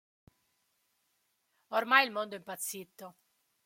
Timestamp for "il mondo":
2.07-2.33